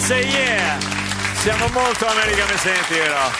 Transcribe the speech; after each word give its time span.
Say 0.00 0.26
yeah! 0.26 0.78
Siamo 1.40 1.66
molto 1.68 2.06
American 2.06 2.56
Senti 2.58 2.94
però 2.94 3.30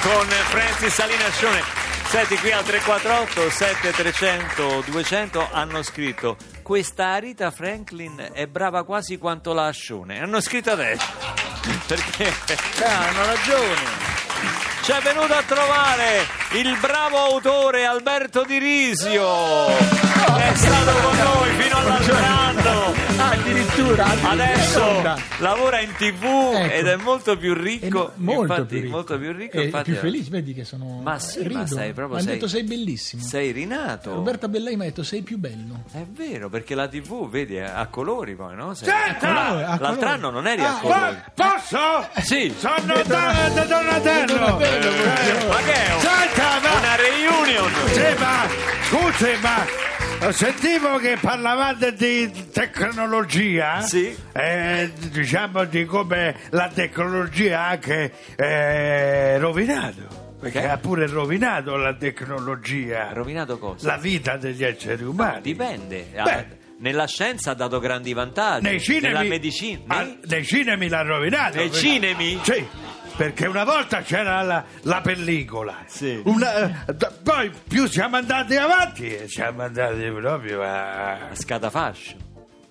con 0.00 0.26
Francis 0.26 0.92
Salina 0.92 1.26
Ascione. 1.26 1.62
Senti 2.08 2.36
qui 2.36 2.52
al 2.52 2.64
348 2.64 3.50
7300 3.50 4.82
200 4.86 5.48
hanno 5.50 5.82
scritto 5.82 6.36
questa 6.62 7.16
Rita 7.18 7.50
Franklin 7.50 8.30
è 8.32 8.46
brava 8.46 8.84
quasi 8.84 9.18
quanto 9.18 9.52
la 9.52 9.66
Ascione. 9.66 10.20
Hanno 10.20 10.40
scritto 10.40 10.70
adesso. 10.70 11.06
Perché 11.86 12.32
hanno 12.84 13.26
ragione. 13.26 14.11
Ci 14.82 14.90
è 14.90 15.00
venuto 15.02 15.32
a 15.32 15.42
trovare 15.46 16.26
il 16.54 16.76
bravo 16.80 17.16
autore 17.18 17.84
Alberto 17.86 18.44
Di 18.44 18.58
Risio. 18.58 19.66
È 19.68 20.54
stato 20.54 20.92
con 21.00 21.16
noi 21.16 21.50
fino 21.62 21.76
all'altro 21.78 22.14
anno. 22.16 22.94
Ah, 23.16 23.30
addirittura. 23.30 24.06
Adesso 24.22 25.02
lavora 25.38 25.80
in 25.80 25.92
tv 25.96 26.24
Ecco. 26.54 26.72
ed 26.72 26.86
è 26.86 26.96
molto 26.96 27.36
più 27.36 27.52
Eh, 27.52 27.58
ricco. 27.62 28.12
molto 28.16 28.40
infatti, 28.42 28.64
più 28.66 28.80
ricco. 28.80 28.90
molto 28.96 29.18
più 29.18 29.32
ricco. 29.32 29.56
E 29.58 29.64
infatti, 29.64 29.90
più 29.92 30.00
felice, 30.00 30.30
vedi 30.30 30.54
che 30.54 30.64
sono 30.64 31.00
Ma 31.02 31.18
sì, 31.18 31.38
ma 31.42 31.62
rido. 31.62 31.66
sei 31.66 31.92
proprio- 31.92 32.16
Mi 32.16 32.22
sei- 32.22 32.32
detto 32.34 32.48
sei 32.48 32.62
bellissimo. 32.64 33.22
Sei 33.22 33.52
rinato. 33.52 34.14
Roberta 34.14 34.48
Bellai 34.48 34.74
mi 34.76 34.82
ha 34.82 34.86
detto 34.86 35.02
sei 35.04 35.22
più 35.22 35.38
bello. 35.38 35.84
È 35.92 36.04
vero, 36.10 36.48
perché 36.48 36.74
la 36.74 36.88
tv, 36.88 37.28
vedi, 37.28 37.56
è 37.56 37.62
a 37.62 37.86
colori 37.86 38.34
poi, 38.34 38.54
no? 38.56 38.74
Sei- 38.74 38.88
colore, 39.20 39.64
a 39.64 39.68
L'altro 39.68 39.86
colore. 39.94 40.06
anno 40.06 40.30
non 40.30 40.46
eri 40.46 40.62
a 40.64 40.76
Ah, 40.76 40.80
colori. 40.80 41.22
Posso? 41.34 42.08
Sì. 42.22 42.52
Sono 42.58 43.02
da, 43.04 43.48
da 43.54 43.64
Donatello. 43.64 44.56
Donatello, 44.80 45.38
Eh, 45.40 45.46
Ma 45.48 45.56
che 45.62 45.72
è? 45.72 45.94
un- 45.94 46.00
Senta, 46.00 46.60
ma, 46.62 46.78
Una 46.78 46.96
reunion. 46.96 47.72
sì, 47.92 48.18
ma 48.18 48.46
scusi, 48.88 49.30
ma 49.40 50.30
sentivo 50.32 50.96
che 50.98 51.16
parlavate 51.20 51.94
di 51.94 52.30
tecnologia. 52.52 53.80
Sì. 53.82 54.16
Eh, 54.32 54.90
diciamo 55.10 55.64
di 55.64 55.84
come 55.84 56.36
la 56.50 56.70
tecnologia 56.72 57.60
ha 57.60 57.68
anche 57.70 58.12
eh, 58.36 59.38
rovinato. 59.38 60.20
Perché 60.40 60.68
ha 60.68 60.76
pure 60.76 61.06
rovinato 61.06 61.76
la 61.76 61.94
tecnologia. 61.94 63.08
Ha 63.10 63.12
rovinato 63.12 63.58
cosa? 63.58 63.86
La 63.86 63.96
vita 63.96 64.36
degli 64.36 64.64
esseri 64.64 65.04
umani. 65.04 65.40
Dipende. 65.40 66.06
Beh. 66.12 66.20
Ah, 66.20 66.44
Nella 66.78 67.06
scienza 67.06 67.52
ha 67.52 67.54
dato 67.54 67.78
grandi 67.78 68.12
vantaggi. 68.12 68.64
Nei 68.64 68.80
cinemi, 68.80 69.06
Nella 69.14 69.22
medicina. 69.28 69.80
Ah, 69.86 70.02
Nei- 70.02 70.18
nei 70.24 70.44
cinemi 70.44 70.88
l'ha 70.88 71.02
rovinato. 71.02 71.58
Nei 71.58 71.70
cinemi? 71.72 72.40
Sì, 72.42 72.66
perché 73.16 73.46
una 73.46 73.64
volta 73.64 74.02
c'era 74.02 74.42
la, 74.42 74.64
la 74.82 75.00
pellicola. 75.00 75.78
Sì. 75.86 76.20
Una- 76.24 76.84
eh, 76.86 76.92
d- 76.94 77.12
poi 77.22 77.50
più 77.68 77.86
siamo 77.86 78.16
andati 78.16 78.56
avanti 78.56 79.14
e 79.14 79.28
siamo 79.28 79.62
andati 79.62 80.10
proprio 80.10 80.62
a... 80.62 81.12
A 81.30 81.34
scatafascio. 81.34 82.16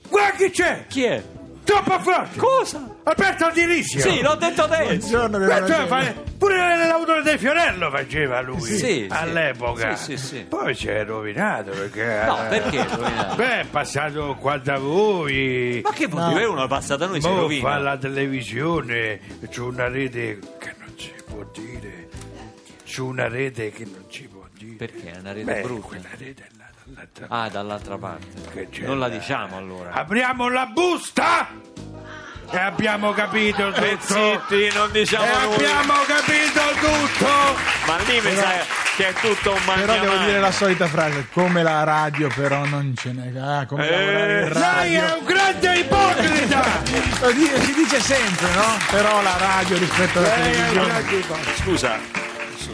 Guarda 0.09 0.35
chi 0.37 0.49
c'è! 0.51 0.85
Chi 0.87 1.03
è? 1.03 1.23
Troppo 1.63 1.99
forte! 1.99 2.37
Cosa? 2.39 2.95
Aperto 3.03 3.49
di 3.51 3.65
Risio! 3.65 4.01
Sì, 4.01 4.21
l'ho 4.21 4.35
detto 4.35 4.63
adesso. 4.63 4.85
Buongiorno, 5.09 5.37
Bernardo. 5.37 5.65
Questo 5.65 5.87
fa- 5.87 6.13
pure 6.37 6.57
l'autore 6.87 7.21
del 7.21 7.37
Fiorello 7.39 7.89
faceva 7.91 8.41
lui 8.41 8.61
Sì, 8.61 8.77
sì. 8.77 9.07
all'epoca. 9.09 9.95
Sì, 9.95 10.17
sì, 10.17 10.25
sì. 10.25 10.39
Poi 10.49 10.73
si 10.73 10.87
è 10.87 11.05
rovinato 11.05 11.71
perché. 11.71 12.23
No, 12.25 12.37
perché 12.49 12.85
rovinato? 12.89 13.35
Beh, 13.35 13.59
è 13.61 13.65
passato 13.65 14.35
qua 14.39 14.57
da 14.57 14.77
voi. 14.79 15.81
Ma 15.83 15.91
che 15.91 16.07
vuol 16.07 16.33
dire? 16.33 16.45
Uno 16.45 16.65
è 16.65 16.67
passato 16.67 17.03
a 17.03 17.07
noi 17.07 17.21
si 17.21 17.27
Mo 17.27 17.35
fa 17.35 17.39
rovina. 17.41 17.77
la 17.77 17.97
televisione 17.97 19.19
su 19.49 19.65
una 19.67 19.87
rete 19.87 20.39
che 20.57 20.75
non 20.79 20.93
si 20.97 21.13
può 21.25 21.43
dire. 21.53 22.09
Su 22.83 23.05
una 23.05 23.27
rete 23.27 23.71
che 23.71 23.85
non 23.85 24.03
si 24.09 24.27
può 24.27 24.43
dire. 24.57 24.75
Perché 24.75 25.11
è 25.11 25.17
una 25.19 25.31
rete 25.31 25.53
Beh, 25.53 25.61
brutta. 25.61 25.87
quella 25.87 26.09
rete 26.17 26.43
è 26.43 26.47
là 26.57 26.65
dall'altra 26.93 27.25
Ah, 27.29 27.49
dall'altra 27.49 27.97
parte. 27.97 28.27
che 28.53 28.69
c'è 28.69 28.81
Non 28.85 28.99
la 28.99 29.09
diciamo 29.09 29.57
allora. 29.57 29.91
Apriamo 29.93 30.49
la 30.49 30.65
busta! 30.65 31.47
E 32.53 32.57
abbiamo 32.57 33.13
capito 33.13 33.71
tutto. 33.71 33.81
Eh, 33.85 33.97
zitti, 34.01 34.69
non 34.73 34.91
diciamo 34.91 35.23
E 35.25 35.29
nulla. 35.43 35.55
abbiamo 35.55 35.93
capito 36.05 36.61
tutto! 36.81 37.27
Ma 37.85 37.97
lì 38.05 38.19
mi 38.21 38.35
sa 38.35 38.49
che 38.97 39.07
è 39.07 39.13
tutto 39.13 39.53
un 39.53 39.59
Però 39.73 39.97
devo 39.99 40.17
dire 40.17 40.39
la 40.41 40.51
solita 40.51 40.87
frase, 40.87 41.27
come 41.31 41.63
la 41.63 41.83
radio 41.85 42.27
però 42.35 42.65
non 42.65 42.93
ce 42.97 43.13
n'è. 43.13 43.39
Ah, 43.39 43.65
come 43.65 43.87
Eh, 43.87 43.91
lavorare 43.91 44.41
in 44.41 44.49
Lei 44.49 44.61
radio. 44.61 45.01
è 45.01 45.17
un 45.19 45.25
grande 45.25 45.75
ipocrita! 45.79 46.63
Lo 47.21 47.31
di- 47.31 47.51
si 47.61 47.73
dice 47.73 47.99
sempre, 48.01 48.47
no? 48.53 48.77
Però 48.89 49.21
la 49.21 49.37
radio 49.37 49.77
rispetto 49.77 50.19
alla 50.19 50.27
Lei 50.27 50.37
è 50.37 50.47
un 50.47 50.51
televisione. 50.51 50.87
grande 50.87 51.15
ipocrita. 51.15 51.55
Scusa, 51.55 51.99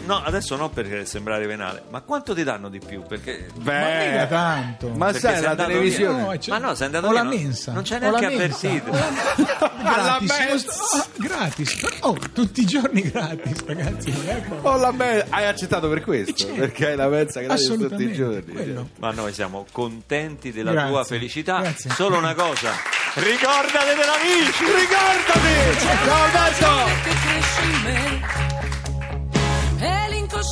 no, 0.08 0.22
adesso 0.24 0.56
no 0.56 0.70
per 0.70 1.06
sembrare 1.06 1.46
venale, 1.46 1.82
ma 1.90 2.00
quanto 2.00 2.34
ti 2.34 2.42
danno 2.42 2.68
di 2.70 2.78
più? 2.80 3.02
Perché... 3.02 3.48
Ma 3.60 3.72
mica 3.98 4.26
tanto. 4.26 4.88
Ma 4.88 5.06
Perché 5.06 5.20
sai, 5.20 5.34
sei 5.34 5.42
la 5.42 5.50
andato 5.50 5.68
televisione. 5.68 6.22
No, 6.22 6.36
c'è- 6.38 6.50
Ma 6.50 6.58
no, 6.58 6.74
sei 6.74 6.86
andato 6.86 7.06
ho 7.06 7.10
via, 7.10 7.18
la 7.22 7.28
no? 7.28 7.34
mensa. 7.36 7.72
Non 7.72 7.82
c'hai 7.84 7.98
Ho 8.06 8.10
la 8.10 8.18
neanche 8.18 8.36
mensa. 8.38 8.66
avvertito. 8.66 8.90
Gratis, 9.78 10.38
mensa. 10.38 10.72
Ah, 10.98 11.06
gratis. 11.16 11.86
Oh, 12.00 12.16
tutti 12.32 12.60
i 12.62 12.64
giorni 12.64 13.02
gratis, 13.02 13.64
ragazzi. 13.66 14.10
non 14.48 14.58
Oh, 14.62 14.76
la 14.78 14.92
me- 14.92 15.24
hai 15.28 15.46
accettato 15.46 15.88
per 15.88 16.02
questo? 16.02 16.32
Certo. 16.34 16.54
Perché 16.54 16.86
hai 16.88 16.96
la 16.96 17.08
mezza 17.08 17.40
gratis 17.40 17.66
tutti 17.66 17.72
i 17.72 17.84
Assolutamente. 17.84 18.12
giorni. 18.14 18.52
quello. 18.52 18.88
Ma 18.98 19.10
noi 19.12 19.32
siamo 19.32 19.66
contenti 19.70 20.52
della 20.52 20.72
Grazie. 20.72 20.90
tua 20.90 21.04
felicità. 21.04 21.60
Grazie. 21.60 21.90
Solo 21.90 22.16
una 22.18 22.34
cosa, 22.34 22.70
ricordate 23.14 23.94
dell'amici! 23.94 24.64
Ricordati! 24.64 25.78
Ciao 26.04 26.24
Alberto! 26.24 26.92
che 27.04 27.10
cresce 27.10 27.62
in 27.62 27.82
me 27.84 28.57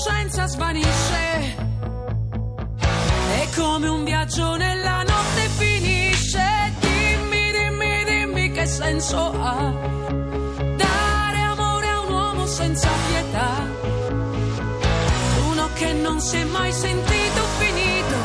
l'incoscienza 0.06 0.46
svanisce. 0.46 1.56
È 3.40 3.48
come 3.56 3.88
un 3.88 4.04
viaggio 4.04 4.56
nella 4.56 5.02
notte 5.02 5.48
finisce. 5.56 6.72
Dimmi 6.80 7.52
dimmi 7.52 8.04
dimmi 8.04 8.52
che 8.52 8.66
senso 8.66 9.18
ha 9.18 9.72
dare 10.76 11.38
amore 11.40 11.88
a 11.88 12.00
un 12.00 12.12
uomo 12.12 12.46
senza 12.46 12.88
pietà. 13.08 13.68
Uno 15.48 15.68
che 15.74 15.92
non 15.92 16.20
si 16.20 16.36
è 16.36 16.44
mai 16.44 16.72
sentito 16.72 17.42
finito 17.58 18.16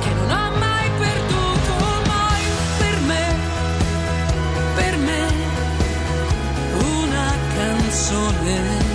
che 0.00 0.12
non 0.14 0.30
ha 0.30 0.50
mai 0.50 0.90
perduto 0.98 1.72
mai 2.06 2.42
per 2.78 3.00
me 3.00 3.26
per 4.74 4.96
me 4.96 5.26
una 6.74 7.34
canzone, 7.56 8.87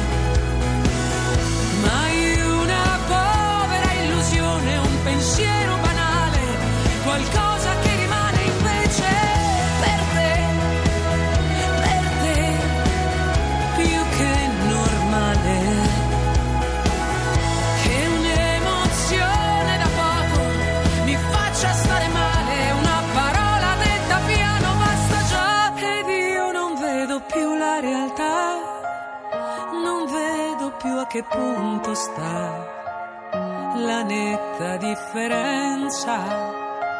netta 34.63 34.77
differenza 34.77 36.23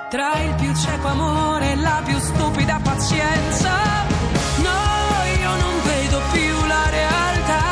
tra 0.10 0.34
il 0.42 0.54
più 0.56 0.76
cieco 0.76 1.08
amore 1.08 1.72
e 1.72 1.76
la 1.78 2.02
più 2.04 2.18
stupida 2.20 2.80
pazienza. 2.84 3.72
No, 4.58 4.80
io 5.40 5.56
non 5.56 5.76
vedo 5.84 6.22
più 6.32 6.66
la 6.68 6.90
realtà, 6.90 7.64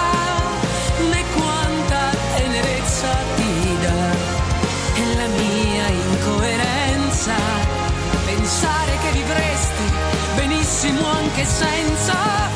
né 1.09 1.23
quanta 1.35 2.09
tenerezza 2.35 3.09
ti 3.35 3.77
dà. 3.81 4.09
E 4.95 5.15
la 5.15 5.27
mia 5.27 5.87
incoerenza, 5.87 7.33
pensare 8.25 8.91
che 9.01 9.11
vivresti 9.11 9.83
benissimo 10.35 11.05
anche 11.05 11.45
senza. 11.45 12.50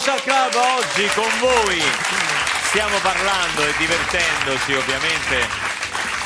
Social 0.00 0.20
Club 0.22 0.54
oggi 0.54 1.06
con 1.14 1.28
voi 1.40 1.78
stiamo 2.64 2.96
parlando 3.02 3.62
e 3.62 3.74
divertendoci 3.76 4.72
ovviamente 4.72 5.46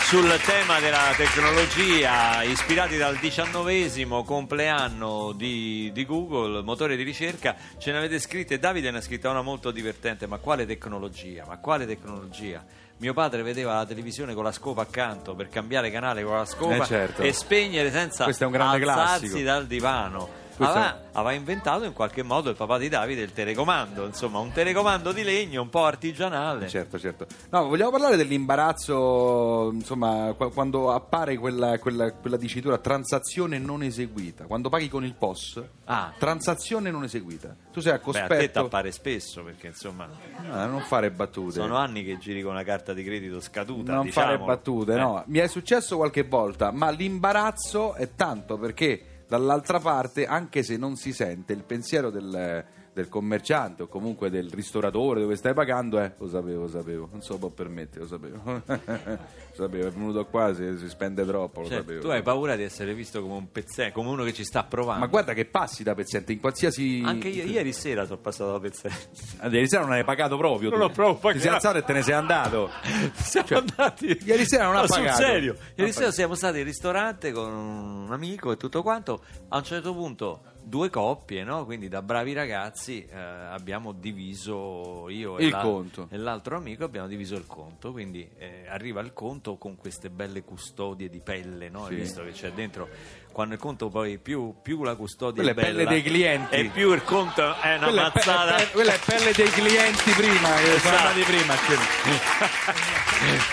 sul 0.04 0.40
tema 0.44 0.78
della 0.78 1.12
tecnologia, 1.16 2.44
ispirati 2.44 2.96
dal 2.96 3.16
diciannovesimo 3.16 4.22
compleanno 4.22 5.32
di, 5.32 5.90
di 5.92 6.06
Google, 6.06 6.62
motore 6.62 6.94
di 6.94 7.02
ricerca, 7.02 7.56
ce 7.78 7.90
ne 7.90 7.98
avete 7.98 8.20
scritte, 8.20 8.60
Davide 8.60 8.92
ne 8.92 8.98
ha 8.98 9.00
scritta 9.00 9.30
una 9.30 9.42
molto 9.42 9.72
divertente, 9.72 10.28
ma 10.28 10.38
quale 10.38 10.64
tecnologia? 10.64 11.44
Ma 11.44 11.58
quale 11.58 11.86
tecnologia? 11.86 12.64
Mio 12.98 13.14
padre 13.14 13.42
vedeva 13.42 13.74
la 13.74 13.84
televisione 13.84 14.32
con 14.34 14.44
la 14.44 14.52
scopa 14.52 14.82
accanto 14.82 15.34
per 15.34 15.48
cambiare 15.48 15.90
canale 15.90 16.22
con 16.22 16.36
la 16.36 16.44
scopa 16.46 16.76
Eh, 16.76 16.86
certo. 16.86 17.22
e 17.22 17.32
spegnere 17.32 17.90
senza 17.90 18.22
Questo 18.24 18.44
è 18.44 18.46
un 18.46 18.52
grande 18.52 18.76
alzarsi 18.88 19.26
classico. 19.26 19.42
dal 19.42 19.66
divano. 19.66 20.44
Aveva, 20.64 21.00
aveva 21.12 21.32
inventato 21.32 21.85
in 21.85 21.93
qualche 21.93 22.23
modo 22.23 22.49
il 22.50 22.56
papà 22.56 22.79
di 22.79 22.88
Davide 22.88 23.23
il 23.23 23.32
telecomando, 23.32 24.06
insomma 24.06 24.38
un 24.38 24.53
telecomando 24.53 25.12
di 25.12 25.23
legno 25.23 25.62
un 25.62 25.69
po' 25.69 25.85
artigianale. 25.85 26.69
Certo, 26.69 26.99
certo. 26.99 27.26
No, 27.50 27.67
vogliamo 27.69 27.91
parlare 27.91 28.17
dell'imbarazzo, 28.17 29.70
insomma, 29.73 30.32
qua- 30.37 30.50
quando 30.50 30.93
appare 30.93 31.37
quella, 31.37 31.79
quella- 31.79 32.12
quella 32.12 32.37
dicitura 32.37 32.79
transazione 32.79 33.58
non 33.58 33.82
eseguita, 33.82 34.44
quando 34.44 34.69
paghi 34.69 34.88
con 34.88 35.05
il 35.05 35.14
POS, 35.14 35.62
Ah. 35.85 36.12
transazione 36.19 36.91
non 36.91 37.05
eseguita. 37.05 37.55
Tu 37.73 37.81
sei 37.81 37.93
a 37.93 37.97
Beh, 37.97 38.00
a 38.00 38.12
te 38.12 38.26
cospetto... 38.29 38.59
appare 38.61 38.93
spesso 38.93 39.43
perché 39.43 39.69
insomma 39.69 40.09
Ah, 40.50 40.67
non 40.67 40.81
fare 40.81 41.11
battute. 41.11 41.52
sono 41.61 41.76
anni 41.76 42.05
che 42.05 42.19
giri 42.19 42.43
con 42.43 42.52
una 42.52 42.62
carta 42.64 42.93
di 42.93 43.05
credito 43.05 43.41
scaduta. 43.41 43.93
non 43.94 44.06
fare 44.11 44.32
diciamolo. 44.32 44.44
battute, 44.47 44.93
Eh. 44.94 44.97
no. 44.99 45.23
Mi 45.26 45.38
è 45.38 45.47
successo 45.49 45.97
qualche 45.97 46.23
volta, 46.25 46.70
ma 46.70 46.91
l'imbarazzo 46.91 47.94
è 47.94 48.14
tanto 48.14 48.56
perché 48.59 49.15
dall'altra 49.26 49.81
parte, 49.81 50.26
anche 50.26 50.62
se 50.62 50.76
non 50.76 50.96
si 50.96 51.12
sente, 51.12 51.52
il 51.52 51.64
pensiero 51.64 52.11
del, 52.11 52.64
del 52.96 53.10
commerciante 53.10 53.82
o 53.82 53.88
comunque 53.88 54.31
del 54.31 54.48
ristoratore 54.50 55.20
dove 55.20 55.37
stai 55.37 55.52
pagando 55.52 55.98
è 55.98 56.14
lo 56.19 56.28
sapevo, 56.31 56.62
lo 56.62 56.69
sapevo, 56.69 57.08
non 57.12 57.20
se 57.20 57.32
lo 57.32 57.38
può 57.38 57.48
permettere, 57.50 58.00
lo 58.00 58.06
sapevo. 58.06 58.40
lo 58.66 59.19
sapevo, 59.54 59.87
è 59.87 59.90
venuto 59.90 60.25
qua, 60.25 60.54
si, 60.54 60.78
si 60.78 60.88
spende 60.88 61.26
troppo, 61.26 61.60
lo 61.60 61.69
Cioè, 61.69 61.76
sapevo. 61.78 62.00
tu 62.00 62.08
hai 62.08 62.22
paura 62.22 62.56
di 62.56 62.62
essere 62.62 62.94
visto 62.94 63.20
come 63.20 63.34
un 63.34 63.52
pezzente, 63.52 63.93
come 63.93 64.08
uno 64.08 64.25
che 64.25 64.32
ci 64.32 64.44
sta 64.44 64.64
provando. 64.64 65.00
Ma 65.00 65.06
guarda 65.08 65.34
che 65.34 65.44
passi 65.44 65.82
da 65.82 65.94
pezzente 65.94 66.32
in 66.32 66.40
qualsiasi... 66.40 67.02
Anche 67.04 67.28
io, 67.28 67.44
ieri 67.44 67.75
sera 67.75 68.06
sono 68.06 68.19
passato 68.19 68.52
da 68.52 68.60
pezzente. 68.60 69.08
Ah, 69.38 69.49
Ieri 69.49 69.69
sera 69.69 69.82
non 69.82 69.92
hai 69.92 70.02
pagato 70.04 70.38
proprio. 70.38 70.70
Non 70.70 70.78
tu. 70.78 70.84
l'ho 70.87 70.90
proprio 70.92 71.32
Ti 71.32 71.40
sei 71.40 71.49
pagato. 71.50 71.66
alzato 71.69 71.78
e 71.78 71.84
te 71.87 71.92
ne 71.92 72.02
sei 72.02 72.14
andato. 72.14 72.70
Siamo 73.12 73.46
Cioè, 73.46 73.58
andati. 73.58 74.19
ieri 74.25 74.46
sera 74.46 74.64
non 74.64 74.76
ha 74.76 74.81
No, 74.81 74.87
sul 74.87 74.96
pagato. 75.02 75.22
serio. 75.22 75.52
Non 75.52 75.60
ha 75.62 75.66
Ieri 75.76 75.90
sera 75.92 75.92
pagato. 76.06 76.12
siamo 76.14 76.34
stati 76.34 76.58
al 76.60 76.64
ristorante 76.64 77.32
con 77.32 77.52
un 77.52 78.08
amico 78.12 78.52
e 78.52 78.56
tutto 78.56 78.81
quanto. 78.82 79.22
A 79.49 79.58
un 79.58 79.64
certo 79.64 79.92
punto, 79.92 80.40
due 80.68 80.90
coppie, 80.90 81.44
no? 81.44 81.64
Quindi 81.64 81.86
da 81.86 82.02
bravi 82.02 82.32
ragazzi 82.32 83.06
eh, 83.06 83.16
abbiamo 83.16 83.92
diviso 83.92 85.08
io 85.08 85.38
e, 85.38 85.44
Il 85.44 85.50
la- 85.50 85.60
conto. 85.60 86.08
e 86.10 86.16
l'altro 86.16 86.56
amico 86.56 86.82
abbiamo 86.82 87.06
diviso 87.06 87.36
il 87.36 87.46
conto. 87.46 87.92
Quindi 87.92 88.28
eh, 88.36 88.66
arriva 88.68 89.00
il 89.00 89.12
conto 89.12 89.56
con 89.58 89.76
queste 89.76 90.10
belle 90.10 90.42
custodie 90.42 91.08
di 91.08 91.20
pelle, 91.20 91.68
no? 91.68 91.86
Sì. 91.86 91.94
visto 91.94 92.24
che 92.24 92.32
c'è 92.32 92.50
dentro. 92.52 92.88
Quando 93.37 93.53
il 93.53 93.61
conto 93.61 93.91
poi 93.91 94.17
più, 94.19 94.55
più 94.62 94.83
la 94.83 94.94
custodia 94.97 95.43
Quella 95.43 95.50
è 95.50 95.53
è 95.62 95.67
pelle 95.67 95.77
bella 95.85 95.91
dei 95.91 96.03
clienti. 96.03 96.55
e 96.55 96.65
più 96.71 96.91
il 96.94 97.03
conto 97.03 97.43
è 97.61 97.75
una 97.77 97.85
Quella 97.85 98.06
è, 98.06 98.11
pe- 98.12 98.19
mazzata. 98.25 98.56
è 98.56 98.65
pe- 98.65 98.71
quella 98.73 98.94
è 98.94 98.99
pelle 99.05 99.33
dei 99.33 99.50
clienti 99.50 100.11
prima, 100.12 100.56
sono 100.56 100.75
Esatto. 100.75 100.97
andati 100.97 101.23
prima. 101.23 101.55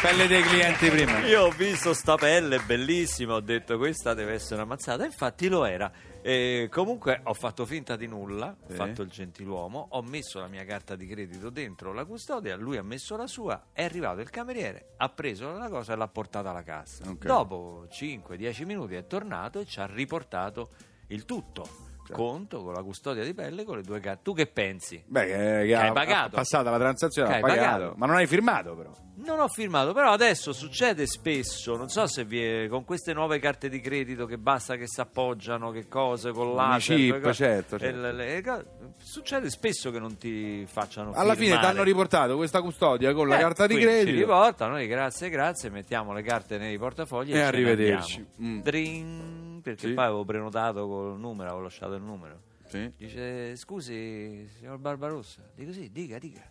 pelle 0.01 0.27
dei 0.27 0.41
clienti 0.41 0.89
prima. 0.89 1.19
Io 1.25 1.43
ho 1.43 1.49
visto 1.49 1.93
sta 1.93 2.15
pelle 2.15 2.59
bellissima, 2.59 3.33
ho 3.33 3.41
detto 3.41 3.77
questa 3.77 4.13
deve 4.13 4.33
essere 4.35 4.55
una 4.55 4.65
mazzata, 4.65 5.03
infatti 5.03 5.49
lo 5.49 5.65
era. 5.65 5.91
E 6.25 6.69
comunque 6.71 7.19
ho 7.25 7.33
fatto 7.33 7.65
finta 7.65 7.97
di 7.97 8.07
nulla, 8.07 8.55
ho 8.57 8.69
Sì. 8.69 8.75
fatto 8.75 9.01
il 9.01 9.09
gentiluomo, 9.09 9.87
ho 9.91 10.01
messo 10.01 10.39
la 10.39 10.47
mia 10.47 10.63
carta 10.63 10.95
di 10.95 11.05
credito 11.05 11.49
dentro 11.49 11.91
la 11.91 12.05
custodia, 12.05 12.55
lui 12.55 12.77
ha 12.77 12.83
messo 12.83 13.17
la 13.17 13.27
sua, 13.27 13.61
è 13.73 13.83
arrivato 13.83 14.21
il 14.21 14.29
cameriere, 14.29 14.93
ha 14.95 15.09
preso 15.09 15.51
la 15.51 15.67
cosa 15.67 15.91
e 15.91 15.95
l'ha 15.97 16.07
portata 16.07 16.51
alla 16.51 16.63
cassa. 16.63 17.03
Ok. 17.09 17.25
Dopo 17.25 17.87
5-10 17.91 18.63
minuti 18.63 18.95
è 18.95 19.05
tornato 19.05 19.59
e 19.59 19.65
ci 19.73 19.79
ha 19.79 19.87
riportato 19.87 20.69
il 21.07 21.25
tutto. 21.25 21.67
Certo. 22.05 22.21
Conto 22.21 22.61
con 22.63 22.73
la 22.73 22.83
custodia 22.83 23.23
di 23.23 23.33
pelle 23.33 23.63
con 23.63 23.77
le 23.77 23.81
due 23.81 24.01
carte. 24.01 24.19
Tu 24.23 24.33
che 24.33 24.45
pensi? 24.45 25.01
Beh, 25.07 25.25
che, 25.25 25.31
Che 25.67 25.75
hai 25.75 25.87
ha, 25.87 25.91
pagato. 25.93 26.27
ha 26.35 26.39
passata 26.39 26.69
la 26.69 26.77
transazione, 26.77 27.35
hai 27.35 27.39
pagato. 27.41 27.59
pagato. 27.61 27.93
Ma 27.95 28.05
non 28.07 28.15
hai 28.17 28.27
firmato 28.27 28.75
però. 28.75 28.91
Non 29.15 29.39
ho 29.39 29.47
firmato, 29.47 29.93
però 29.93 30.11
adesso 30.11 30.51
succede 30.51 31.05
spesso, 31.07 31.77
non 31.77 31.87
so 31.87 32.05
se 32.07 32.25
è, 32.27 32.67
con 32.67 32.83
queste 32.83 33.13
nuove 33.13 33.39
carte 33.39 33.69
di 33.69 33.79
credito 33.79 34.25
che 34.25 34.37
basta 34.37 34.75
che 34.75 34.85
si 34.85 34.99
appoggiano, 34.99 35.71
che 35.71 35.87
cose 35.87 36.31
con 36.31 36.57
chip, 36.79 37.21
cose, 37.21 37.33
certo, 37.33 37.79
certo. 37.79 38.01
le- 38.01 38.11
le- 38.11 38.41
co- 38.41 38.63
succede 38.97 39.49
spesso 39.49 39.89
che 39.91 39.99
non 39.99 40.17
ti 40.17 40.65
facciano 40.67 41.11
Alla 41.13 41.35
fine 41.35 41.45
ti 41.45 41.51
firmare. 41.51 41.67
hanno 41.67 41.83
riportato 41.83 42.35
questa 42.35 42.61
custodia 42.61 43.13
con 43.13 43.29
la 43.29 43.37
Eh, 43.37 43.39
carta 43.39 43.65
di 43.65 43.75
quindi 43.75 43.91
Ci 43.93 44.01
credito. 44.01 44.17
riportano, 44.25 44.73
noi 44.73 44.87
grazie, 44.87 45.29
grazie, 45.29 45.69
mettiamo 45.69 46.11
le 46.11 46.21
carte 46.23 46.57
nei 46.57 46.77
portafogli 46.77 47.33
e, 47.33 47.37
E 47.37 47.41
arrivederci. 47.41 48.25
Mm. 48.41 48.59
Dring, 48.61 49.52
perché 49.63 49.87
Sì. 49.87 49.93
poi 49.93 50.03
avevo 50.05 50.23
prenotato 50.25 50.87
col 50.87 51.17
numero, 51.19 51.49
avevo 51.49 51.63
lasciato 51.63 51.93
il 51.95 52.03
numero. 52.03 52.41
Sì. 52.67 52.91
Dice, 52.97 53.55
scusi, 53.55 54.47
signor 54.57 54.77
Barbarossa, 54.77 55.41
dico 55.55 55.71
sì, 55.71 55.89
dica, 55.91 56.19
dica. 56.19 56.41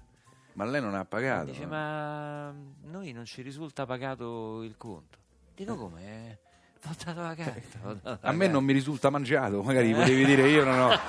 Ma 0.55 0.65
lei 0.65 0.81
non 0.81 0.95
ha 0.95 1.05
pagato. 1.05 1.47
Dice, 1.47 1.63
no? 1.63 1.69
ma 1.69 2.55
noi 2.85 3.13
non 3.13 3.25
ci 3.25 3.43
risulta 3.43 3.87
pagato 3.87 4.63
il 4.63 4.77
conto. 4.77 5.19
Dico 5.55 5.77
come? 5.77 6.01
Eh, 6.03 6.39
Ho 6.89 6.95
dato 7.05 7.21
la 7.23 7.35
carta. 7.35 7.79
dato 7.83 8.01
la 8.03 8.19
A 8.23 8.33
me 8.33 8.39
carta. 8.39 8.53
non 8.53 8.65
mi 8.65 8.73
risulta 8.73 9.09
mangiato, 9.11 9.63
magari 9.63 9.93
potevi 9.95 10.25
dire 10.25 10.49
io 10.49 10.65
non 10.65 10.79
ho. 10.81 10.91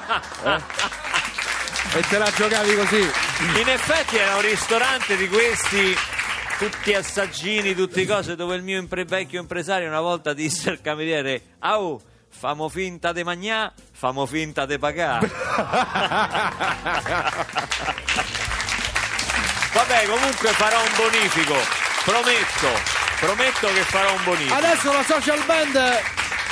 Eh? 0.46 2.00
E 2.00 2.02
te 2.10 2.18
la 2.18 2.30
giocavi 2.32 2.76
così. 2.76 3.02
In 3.02 3.68
effetti 3.70 4.16
era 4.18 4.36
un 4.36 4.42
ristorante 4.42 5.16
di 5.16 5.28
questi, 5.28 5.94
tutti 6.70 6.94
assaggini, 6.94 7.76
tutte 7.76 8.06
cose, 8.06 8.36
dove 8.38 8.56
il 8.56 8.64
mio 8.64 8.80
impre- 8.80 9.04
vecchio 9.04 9.42
impresario 9.42 9.88
una 9.90 10.00
volta 10.00 10.34
disse 10.34 10.70
al 10.70 10.80
cameriere, 10.82 11.42
au, 11.60 12.02
famo 12.30 12.70
finta 12.70 13.12
de 13.12 13.24
magnà, 13.26 13.74
famo 13.92 14.26
finta 14.26 14.66
de 14.66 14.80
pagà. 14.80 15.20
Vabbè, 19.74 20.06
comunque 20.06 20.50
farò 20.50 20.80
un 20.82 20.92
bonifico, 20.96 21.56
prometto, 22.06 22.68
prometto 23.20 23.68
che 23.68 23.82
farò 23.82 24.14
un 24.14 24.24
bonifico. 24.24 24.54
Adesso 24.56 24.94
la 24.94 25.04
social 25.04 25.44
band 25.46 25.80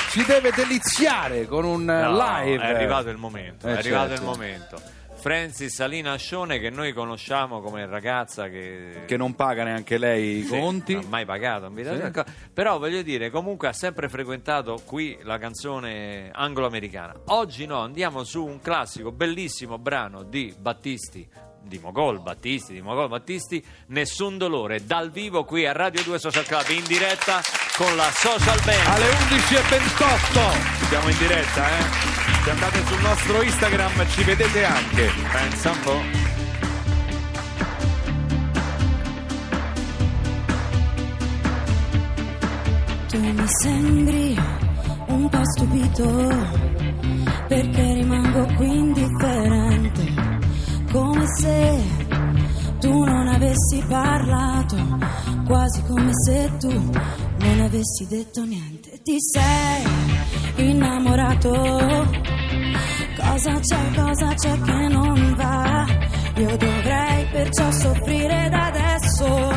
ci 0.09 0.25
deve 0.25 0.51
deliziare 0.53 1.45
con 1.45 1.63
un 1.63 1.85
No, 1.85 2.11
live. 2.43 2.61
È 2.63 2.67
arrivato 2.69 3.09
il 3.09 3.17
momento, 3.17 3.67
Eh, 3.67 3.75
è 3.75 3.77
arrivato 3.77 4.09
certo. 4.09 4.23
il 4.23 4.27
momento. 4.27 4.81
Francis 5.21 5.73
Salina 5.75 6.13
Ascione 6.13 6.57
che 6.59 6.71
noi 6.71 6.93
conosciamo 6.93 7.61
come 7.61 7.85
ragazza 7.85 8.49
che, 8.49 9.03
Che 9.05 9.17
non 9.17 9.35
paga 9.35 9.63
neanche 9.63 9.97
lei 9.99 10.39
i 10.39 10.43
Sì, 10.43 10.49
conti. 10.49 10.93
non 10.95 11.03
ha 11.05 11.07
mai 11.09 11.25
pagato 11.25 11.67
in 11.67 11.75
vita 11.75 11.93
Sì. 11.95 12.11
sua. 12.11 12.25
però 12.51 12.79
voglio 12.79 13.03
dire 13.03 13.29
comunque 13.29 13.67
ha 13.67 13.73
sempre 13.73 14.09
frequentato 14.09 14.81
qui 14.83 15.17
la 15.21 15.37
canzone 15.37 16.31
anglo-americana 16.33 17.13
oggi 17.27 17.65
no 17.67 17.79
andiamo 17.81 18.23
su 18.23 18.43
un 18.43 18.59
classico 18.61 19.11
bellissimo 19.11 19.77
brano 19.77 20.23
di 20.23 20.53
Battisti 20.57 21.27
di 21.63 21.77
Mogol 21.77 22.19
Battisti 22.19 22.73
di 22.73 22.81
Mogol 22.81 23.07
Battisti 23.07 23.63
Nessun 23.89 24.39
dolore 24.39 24.83
dal 24.85 25.11
vivo 25.11 25.43
qui 25.45 25.67
a 25.67 25.71
Radio 25.71 26.01
2 26.01 26.17
Social 26.17 26.45
Club 26.45 26.67
in 26.69 26.83
diretta 26.85 27.39
con 27.77 27.95
la 27.95 28.09
Social 28.11 28.59
Band 28.65 28.87
Alle 28.87 29.05
11.28 29.05 30.87
siamo 30.89 31.09
in 31.09 31.17
diretta, 31.19 31.69
eh? 31.69 32.10
Se 32.43 32.49
andate 32.49 32.83
sul 32.87 33.01
nostro 33.01 33.41
Instagram 33.43 34.07
ci 34.09 34.23
vedete 34.23 34.63
anche. 34.63 35.11
Pensa 35.31 35.71
un 35.71 35.79
po'. 35.83 36.01
Tu 43.09 43.19
mi 43.19 43.45
sembri 43.61 44.39
un 45.07 45.29
po' 45.29 45.41
stupito 45.55 46.05
perché 47.47 47.93
rimango 47.93 48.45
qui 48.55 48.77
indifferente, 48.77 50.13
come 50.91 51.25
se 51.37 51.83
tu 52.79 53.03
non 53.03 53.27
avessi 53.27 53.83
parlato, 53.87 54.77
quasi 55.45 55.83
come 55.83 56.11
se 56.25 56.49
tu 56.59 56.71
non 56.71 57.59
avessi 57.61 58.07
detto 58.07 58.43
niente. 58.45 58.99
Ti 59.03 59.17
sei 59.19 60.69
innamorato, 60.69 62.30
cosa 63.41 63.59
c'è, 63.59 63.93
cosa 63.95 64.33
c'è 64.35 64.61
che 64.61 64.87
non 64.89 65.33
va? 65.35 65.85
Io 66.35 66.57
dovrei 66.57 67.25
perciò 67.31 67.71
soffrire 67.71 68.49
da 68.49 68.65
adesso 68.67 69.50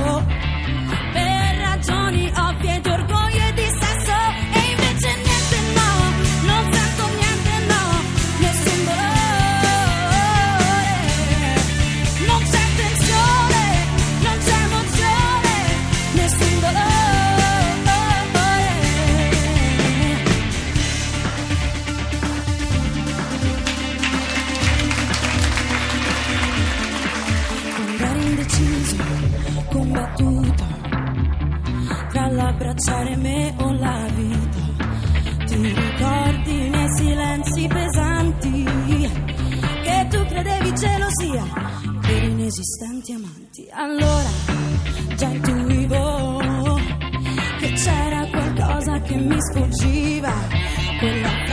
per 42.54 42.62
inesistenti 42.62 43.12
amanti. 43.12 43.68
Allora 43.73 44.30
già 45.16 45.28
intuivo 45.28 46.38
che 47.58 47.73
c'era 47.73 48.28
qualcosa 48.30 49.00
che 49.00 49.16
mi 49.16 49.37
sfuggiva, 49.40 50.32
quella 51.00 51.43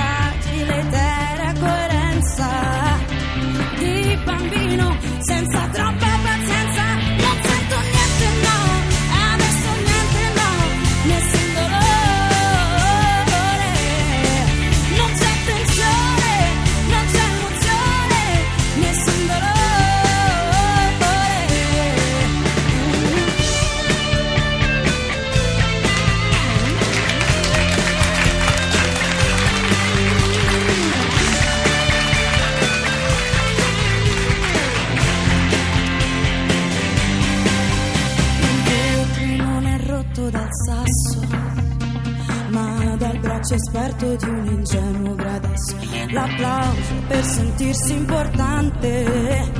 esperto 44.02 44.26
di 44.26 44.30
un 44.30 44.46
ingenuo 44.48 45.16
gradesso. 45.16 45.76
L'applauso 46.10 46.94
per 47.08 47.24
sentirsi 47.24 47.94
importante, 47.94 49.52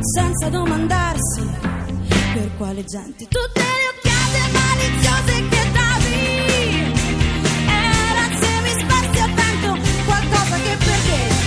senza 0.00 0.48
domandarsi 0.48 1.42
per 2.32 2.50
quale 2.56 2.84
gente. 2.84 3.26
Tutte 3.28 3.60
le 3.60 3.88
occhiate 3.92 4.38
maliziose 4.52 5.48
che 5.48 5.70
davi, 5.72 6.16
erano 7.66 8.40
semi 8.40 8.70
sparsi 8.80 9.20
al 9.20 9.32
vento, 9.32 9.78
qualcosa 10.06 10.56
che 10.56 10.76
perdevi. 10.78 11.37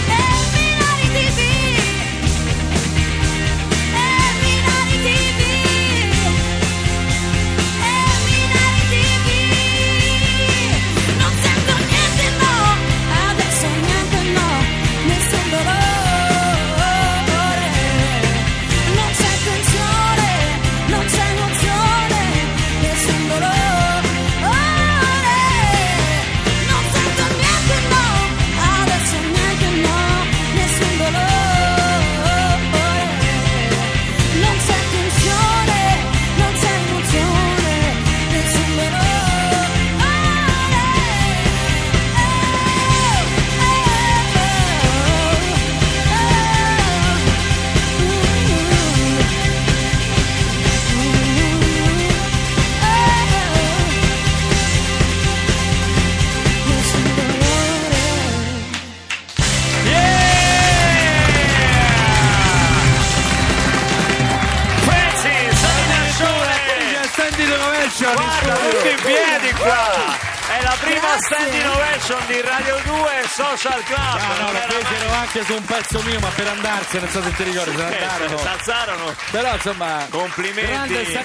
Standing 71.31 71.65
ovation 71.65 72.19
di 72.27 72.41
Radio 72.41 72.77
2 72.83 73.23
Social 73.33 73.81
Club. 73.85 74.19
No, 74.19 74.35
Non 74.43 74.51
lo 74.51 74.59
fecero 74.59 75.09
mai- 75.09 75.17
anche 75.19 75.43
su 75.45 75.53
un 75.53 75.63
pezzo 75.65 76.01
mio, 76.01 76.19
ma 76.19 76.27
per 76.35 76.47
andarsene, 76.47 77.03
non 77.03 77.09
so 77.09 77.23
se 77.23 77.35
ti 77.35 77.43
ricordi, 77.43 77.75
se 77.75 77.83
andarono. 77.83 78.37
si 78.37 78.47
alzarono. 78.47 79.15
Però 79.31 79.53
insomma, 79.53 80.05
Complimenti 80.09 81.15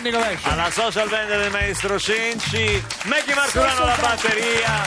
alla 0.45 0.71
social 0.71 1.09
band 1.09 1.29
del 1.29 1.51
maestro 1.51 1.99
Cenci, 1.99 2.85
Maggie 3.05 3.35
Marturano 3.35 3.83
alla 3.83 3.97
batteria, 4.01 4.85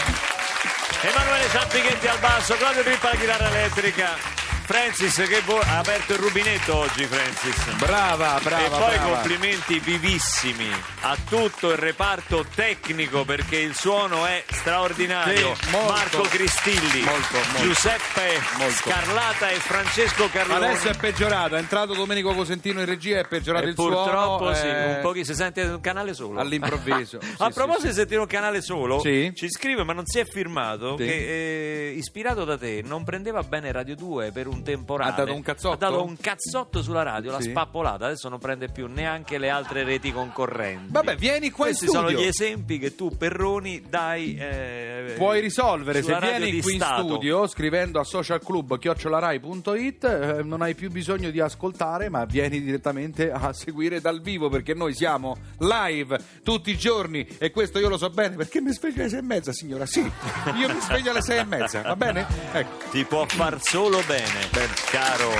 Emanuele 1.02 1.50
Ciampighetti 1.52 2.08
al 2.08 2.18
basso, 2.20 2.56
Claudio 2.56 2.84
Pippa 2.84 3.10
alla 3.10 3.20
chitarra 3.20 3.48
elettrica. 3.50 4.39
Francis 4.70 5.16
che 5.28 5.42
vo- 5.48 5.58
ha 5.60 5.80
aperto 5.80 6.14
il 6.14 6.20
rubinetto 6.20 6.76
oggi 6.76 7.04
Francis. 7.06 7.76
Brava, 7.78 8.40
brava, 8.44 8.66
e 8.66 8.70
poi 8.70 8.96
brava. 8.98 9.14
complimenti 9.14 9.80
vivissimi 9.80 10.70
a 11.02 11.18
tutto 11.28 11.72
il 11.72 11.78
reparto 11.78 12.46
tecnico 12.54 13.26
perché 13.26 13.58
il 13.58 13.74
suono 13.76 14.28
è 14.28 14.44
straordinario. 14.48 15.56
Sì, 15.56 15.70
molto. 15.72 15.92
Marco 15.92 16.22
Cristilli, 16.22 17.02
Molto, 17.02 17.38
molto. 17.52 17.62
Giuseppe. 17.64 18.40
Scarlata 18.70 19.50
e 19.50 19.56
Francesco 19.56 20.30
Carlone. 20.30 20.68
Adesso 20.68 20.90
è 20.90 20.96
peggiorato, 20.98 21.56
è 21.56 21.60
entrato 21.60 21.96
Domenico 21.96 22.36
Cosentino 22.36 22.80
in 22.82 22.86
regia 22.86 23.18
e 23.18 23.22
è 23.22 23.28
peggiorato 23.28 23.66
E 23.66 23.70
il 23.70 23.74
purtroppo 23.74 24.54
suono. 24.54 24.54
sì, 24.54 24.68
eh, 24.68 24.86
un 24.96 25.00
po' 25.02 25.12
chi 25.14 25.26
si 25.26 25.34
sente 25.34 25.62
un 25.64 25.82
canale 25.82 26.14
solo 26.14 26.40
All'improvviso. 26.40 27.18
Sì, 27.26 27.36
a 27.40 27.50
proposito 27.50 27.88
di 27.88 27.94
sentire 27.94 28.20
un 28.20 28.28
canale 28.28 28.62
solo 28.62 29.00
Sì. 29.00 29.32
ci 29.36 29.50
scrive 29.50 29.84
ma 29.84 29.94
non 29.94 30.06
si 30.06 30.20
è 30.20 30.26
firmato 30.26 30.94
che 30.96 31.88
eh, 31.88 31.94
ispirato 31.96 32.44
da 32.46 32.56
te 32.56 32.84
non 32.86 33.04
prendeva 33.04 33.42
bene 33.42 33.72
Radio 33.72 33.96
2 33.96 34.32
per 34.32 34.46
un 34.48 34.59
temporale 34.64 35.12
Ha 35.12 35.16
dato 35.16 35.34
un 35.34 35.42
cazzotto? 35.42 35.74
ha 35.86 35.90
dato 35.90 36.04
un 36.04 36.18
cazzotto 36.18 36.82
sulla 36.82 37.04
radio 37.04 37.32
l'ha 37.32 37.42
Sì. 37.42 37.50
spappolata 37.50 38.06
adesso 38.06 38.30
non 38.30 38.40
prende 38.40 38.70
più 38.70 38.88
neanche 38.88 39.38
le 39.38 39.50
altre 39.50 39.84
reti 39.84 40.12
concorrenti 40.12 40.92
Vabbè, 40.92 41.16
vieni 41.16 41.50
qua 41.52 41.66
questi 41.66 41.86
in 41.86 41.90
studio. 41.92 42.10
sono 42.10 42.22
gli 42.22 42.26
esempi 42.28 42.80
che 42.80 42.96
tu 42.96 43.16
Perroni 43.18 43.84
dai 43.90 44.36
eh, 44.38 45.14
Puoi 45.18 45.42
risolvere 45.42 46.00
se 46.00 46.06
sulla 46.06 46.20
radio 46.20 46.38
vieni 46.38 46.52
di 46.52 46.62
qui 46.62 46.74
in 46.74 46.80
Stato. 46.80 47.04
studio 47.04 47.48
scrivendo 47.48 48.00
a 48.00 48.04
socialclub.it 48.04 50.04
eh, 50.04 50.44
non 50.44 50.62
hai 50.62 50.76
più 50.76 50.90
bisogno 50.92 51.30
di 51.30 51.40
ascoltare 51.40 52.10
ma 52.10 52.26
vieni 52.26 52.62
direttamente 52.62 53.32
a 53.32 53.54
seguire 53.54 54.02
dal 54.02 54.22
vivo 54.22 54.50
perché 54.50 54.74
noi 54.74 54.94
siamo 54.94 55.36
live 55.60 56.20
tutti 56.44 56.72
i 56.72 56.78
giorni 56.78 57.26
e 57.38 57.52
questo 57.52 57.80
io 57.80 57.90
lo 57.90 57.98
so 57.98 58.10
bene 58.10 58.36
perché 58.36 58.62
mi 58.62 58.72
sveglio 58.74 59.02
alle 59.02 59.10
sei 59.10 59.20
e 59.20 59.24
mezza 59.24 59.52
signora 59.52 59.86
sì 59.86 60.00
io 60.02 60.74
mi 60.74 60.80
sveglio 60.82 61.12
alle 61.12 61.22
sei 61.22 61.40
e 61.40 61.44
mezza 61.44 61.82
va 61.82 61.96
bene? 61.96 62.26
ecco 62.52 62.78
Ti 62.92 63.04
può 63.06 63.26
far 63.28 63.62
solo 63.62 64.02
bene, 64.08 64.49
caro. 64.90 65.34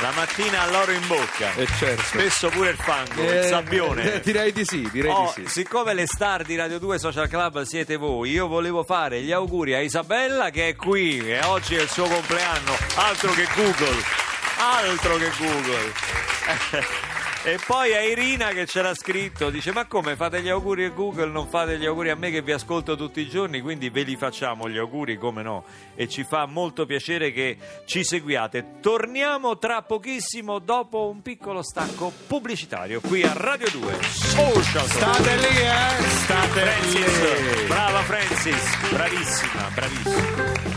La 0.00 0.10
mattina 0.16 0.62
all'oro 0.62 0.90
in 0.90 1.06
bocca. 1.06 1.54
Eh, 1.54 1.66
certo. 1.78 2.02
Spesso 2.02 2.48
pure 2.48 2.70
il 2.70 2.76
fango, 2.76 3.22
il 3.22 3.28
Eh, 3.28 3.46
sabbione. 3.48 4.14
eh, 4.14 4.20
direi 4.20 4.50
di 4.52 4.64
sì 4.64 4.88
direi 4.90 5.12
Oh, 5.12 5.32
di 5.36 5.42
sì 5.46 5.60
siccome 5.60 5.94
le 5.94 6.06
star 6.06 6.42
di 6.42 6.56
Radio 6.56 6.80
2 6.80 6.98
Social 6.98 7.28
Club 7.28 7.62
siete 7.62 7.96
voi, 7.96 8.30
io 8.30 8.48
volevo 8.48 8.82
fare 8.82 9.20
gli 9.20 9.30
auguri 9.30 9.74
a 9.74 9.80
Isabella 9.80 10.50
che 10.50 10.68
è 10.70 10.74
qui 10.76 11.18
e 11.20 11.38
oggi 11.44 11.76
è 11.76 11.82
il 11.82 11.88
suo 11.88 12.06
compleanno, 12.08 12.76
altro 12.96 13.30
che 13.32 13.46
Google, 13.54 14.02
altro 14.58 15.16
che 15.18 15.30
Google. 15.38 17.10
E 17.44 17.58
poi 17.66 17.92
a 17.92 18.00
Irina 18.02 18.50
che 18.50 18.66
c'era 18.66 18.94
scritto, 18.94 19.50
dice 19.50 19.72
ma 19.72 19.86
come 19.86 20.14
fate 20.14 20.40
gli 20.42 20.48
auguri 20.48 20.84
a 20.84 20.90
Google, 20.90 21.26
non 21.26 21.48
fate 21.48 21.76
gli 21.76 21.84
auguri 21.84 22.10
a 22.10 22.14
me 22.14 22.30
che 22.30 22.40
vi 22.40 22.52
ascolto 22.52 22.94
tutti 22.94 23.20
i 23.20 23.28
giorni, 23.28 23.60
quindi 23.60 23.90
ve 23.90 24.02
li 24.02 24.14
facciamo 24.14 24.68
gli 24.68 24.78
auguri, 24.78 25.18
come 25.18 25.42
no? 25.42 25.64
E 25.96 26.08
ci 26.08 26.22
fa 26.22 26.46
molto 26.46 26.86
piacere 26.86 27.32
che 27.32 27.56
ci 27.84 28.04
seguiate. 28.04 28.78
Torniamo 28.80 29.58
tra 29.58 29.82
pochissimo 29.82 30.60
dopo 30.60 31.08
un 31.08 31.20
piccolo 31.20 31.64
stacco 31.64 32.12
pubblicitario 32.28 33.00
qui 33.00 33.24
a 33.24 33.32
Radio 33.34 33.68
2 33.70 34.02
Social 34.02 34.86
state 34.86 35.36
lì 35.36 35.42
eh 35.42 36.02
state 36.22 36.60
Francis, 36.60 37.58
lì 37.58 37.66
brava 37.66 38.02
Francis, 38.02 38.90
bravissima, 38.90 39.68
bravissima. 39.74 40.71